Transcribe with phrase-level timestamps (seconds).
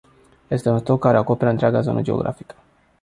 [0.49, 2.55] Este un stoc care acoperă întreaga zonă geografică.